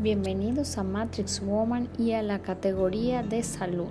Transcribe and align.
Bienvenidos 0.00 0.78
a 0.78 0.84
Matrix 0.84 1.40
Woman 1.44 1.88
y 1.98 2.12
a 2.12 2.22
la 2.22 2.38
categoría 2.38 3.24
de 3.24 3.42
salud. 3.42 3.88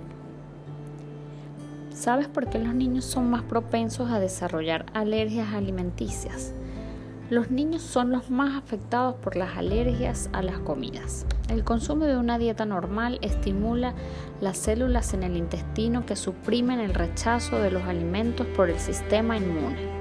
¿Sabes 1.92 2.28
por 2.28 2.48
qué 2.48 2.58
los 2.58 2.74
niños 2.74 3.04
son 3.04 3.28
más 3.28 3.42
propensos 3.42 4.10
a 4.10 4.18
desarrollar 4.18 4.86
alergias 4.94 5.52
alimenticias? 5.52 6.54
Los 7.28 7.50
niños 7.50 7.82
son 7.82 8.10
los 8.10 8.30
más 8.30 8.56
afectados 8.56 9.16
por 9.16 9.36
las 9.36 9.58
alergias 9.58 10.30
a 10.32 10.40
las 10.40 10.58
comidas. 10.60 11.26
El 11.50 11.62
consumo 11.62 12.06
de 12.06 12.16
una 12.16 12.38
dieta 12.38 12.64
normal 12.64 13.18
estimula 13.20 13.92
las 14.40 14.56
células 14.56 15.12
en 15.12 15.24
el 15.24 15.36
intestino 15.36 16.06
que 16.06 16.16
suprimen 16.16 16.80
el 16.80 16.94
rechazo 16.94 17.58
de 17.58 17.70
los 17.70 17.82
alimentos 17.82 18.46
por 18.56 18.70
el 18.70 18.78
sistema 18.78 19.36
inmune. 19.36 19.97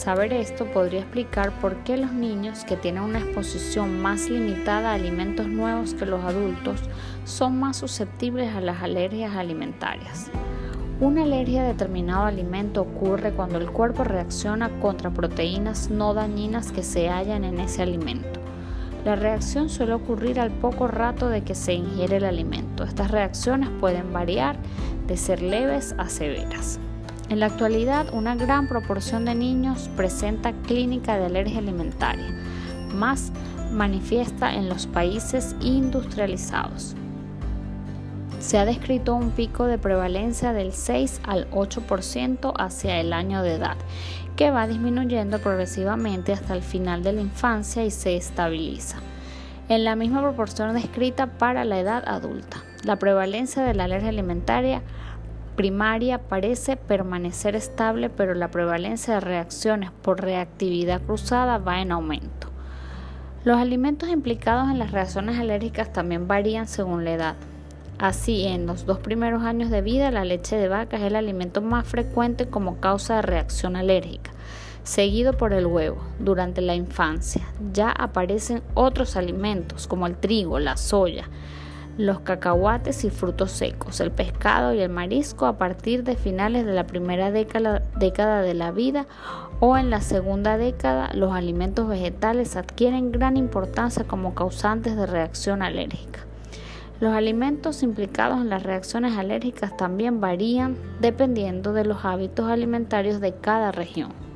Saber 0.00 0.32
esto 0.32 0.64
podría 0.64 1.00
explicar 1.00 1.52
por 1.60 1.76
qué 1.84 1.98
los 1.98 2.10
niños 2.10 2.64
que 2.64 2.78
tienen 2.78 3.02
una 3.02 3.18
exposición 3.18 4.00
más 4.00 4.30
limitada 4.30 4.92
a 4.92 4.94
alimentos 4.94 5.46
nuevos 5.46 5.92
que 5.92 6.06
los 6.06 6.24
adultos 6.24 6.80
son 7.26 7.60
más 7.60 7.76
susceptibles 7.76 8.54
a 8.54 8.62
las 8.62 8.82
alergias 8.82 9.36
alimentarias. 9.36 10.30
Una 11.00 11.24
alergia 11.24 11.64
a 11.64 11.66
determinado 11.66 12.24
alimento 12.24 12.80
ocurre 12.80 13.32
cuando 13.32 13.58
el 13.58 13.70
cuerpo 13.70 14.02
reacciona 14.02 14.70
contra 14.80 15.10
proteínas 15.10 15.90
no 15.90 16.14
dañinas 16.14 16.72
que 16.72 16.82
se 16.82 17.10
hallan 17.10 17.44
en 17.44 17.60
ese 17.60 17.82
alimento. 17.82 18.40
La 19.04 19.16
reacción 19.16 19.68
suele 19.68 19.92
ocurrir 19.92 20.40
al 20.40 20.50
poco 20.50 20.88
rato 20.88 21.28
de 21.28 21.42
que 21.42 21.54
se 21.54 21.74
ingiere 21.74 22.16
el 22.16 22.24
alimento. 22.24 22.84
Estas 22.84 23.10
reacciones 23.10 23.68
pueden 23.80 24.14
variar 24.14 24.56
de 25.06 25.18
ser 25.18 25.42
leves 25.42 25.94
a 25.98 26.08
severas. 26.08 26.80
En 27.30 27.38
la 27.38 27.46
actualidad, 27.46 28.12
una 28.12 28.34
gran 28.34 28.66
proporción 28.66 29.24
de 29.24 29.36
niños 29.36 29.88
presenta 29.96 30.52
clínica 30.52 31.16
de 31.16 31.26
alergia 31.26 31.60
alimentaria, 31.60 32.26
más 32.92 33.30
manifiesta 33.70 34.52
en 34.52 34.68
los 34.68 34.88
países 34.88 35.54
industrializados. 35.60 36.96
Se 38.40 38.58
ha 38.58 38.64
descrito 38.64 39.14
un 39.14 39.30
pico 39.30 39.66
de 39.66 39.78
prevalencia 39.78 40.52
del 40.52 40.72
6 40.72 41.20
al 41.22 41.48
8% 41.52 42.52
hacia 42.58 42.98
el 42.98 43.12
año 43.12 43.42
de 43.44 43.54
edad, 43.54 43.76
que 44.34 44.50
va 44.50 44.66
disminuyendo 44.66 45.38
progresivamente 45.38 46.32
hasta 46.32 46.54
el 46.54 46.62
final 46.62 47.04
de 47.04 47.12
la 47.12 47.20
infancia 47.20 47.84
y 47.84 47.92
se 47.92 48.16
estabiliza 48.16 48.96
en 49.70 49.84
la 49.84 49.94
misma 49.94 50.20
proporción 50.20 50.74
descrita 50.74 51.28
para 51.28 51.64
la 51.64 51.78
edad 51.78 52.02
adulta. 52.08 52.64
La 52.82 52.96
prevalencia 52.96 53.62
de 53.62 53.72
la 53.72 53.84
alergia 53.84 54.08
alimentaria 54.08 54.82
primaria 55.56 56.18
parece 56.18 56.76
permanecer 56.76 57.56
estable, 57.56 58.10
pero 58.10 58.34
la 58.34 58.50
prevalencia 58.50 59.14
de 59.14 59.20
reacciones 59.20 59.90
por 59.90 60.20
reactividad 60.20 61.02
cruzada 61.02 61.58
va 61.58 61.80
en 61.80 61.92
aumento. 61.92 62.48
Los 63.42 63.58
alimentos 63.58 64.08
implicados 64.08 64.70
en 64.70 64.78
las 64.78 64.90
reacciones 64.90 65.38
alérgicas 65.38 65.92
también 65.92 66.28
varían 66.28 66.68
según 66.68 67.04
la 67.04 67.12
edad. 67.12 67.36
Así, 67.98 68.46
en 68.46 68.66
los 68.66 68.86
dos 68.86 68.98
primeros 68.98 69.42
años 69.42 69.70
de 69.70 69.82
vida, 69.82 70.10
la 70.10 70.24
leche 70.24 70.56
de 70.56 70.68
vaca 70.68 70.96
es 70.96 71.02
el 71.02 71.16
alimento 71.16 71.60
más 71.62 71.86
frecuente 71.86 72.48
como 72.48 72.80
causa 72.80 73.16
de 73.16 73.22
reacción 73.22 73.76
alérgica, 73.76 74.30
seguido 74.84 75.34
por 75.34 75.52
el 75.52 75.66
huevo. 75.66 76.02
Durante 76.18 76.60
la 76.60 76.74
infancia 76.74 77.46
ya 77.72 77.90
aparecen 77.90 78.62
otros 78.74 79.16
alimentos 79.16 79.86
como 79.86 80.06
el 80.06 80.16
trigo, 80.16 80.58
la 80.58 80.76
soya, 80.76 81.28
los 81.98 82.20
cacahuates 82.20 83.04
y 83.04 83.10
frutos 83.10 83.50
secos, 83.50 84.00
el 84.00 84.10
pescado 84.10 84.72
y 84.72 84.80
el 84.80 84.90
marisco 84.90 85.46
a 85.46 85.58
partir 85.58 86.04
de 86.04 86.16
finales 86.16 86.64
de 86.64 86.72
la 86.72 86.86
primera 86.86 87.30
década, 87.30 87.82
década 87.98 88.42
de 88.42 88.54
la 88.54 88.70
vida 88.70 89.06
o 89.60 89.76
en 89.76 89.90
la 89.90 90.00
segunda 90.00 90.56
década 90.56 91.10
los 91.14 91.32
alimentos 91.32 91.88
vegetales 91.88 92.56
adquieren 92.56 93.12
gran 93.12 93.36
importancia 93.36 94.04
como 94.04 94.34
causantes 94.34 94.96
de 94.96 95.06
reacción 95.06 95.62
alérgica. 95.62 96.20
Los 97.00 97.14
alimentos 97.14 97.82
implicados 97.82 98.40
en 98.40 98.50
las 98.50 98.62
reacciones 98.62 99.16
alérgicas 99.16 99.76
también 99.76 100.20
varían 100.20 100.76
dependiendo 101.00 101.72
de 101.72 101.84
los 101.84 102.04
hábitos 102.04 102.50
alimentarios 102.50 103.20
de 103.20 103.34
cada 103.34 103.72
región. 103.72 104.29